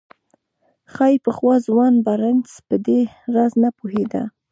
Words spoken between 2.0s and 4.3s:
بارنس په دې راز نه پوهېده.